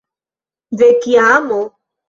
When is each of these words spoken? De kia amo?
De 0.79 0.89
kia 1.03 1.29
amo? 1.37 1.63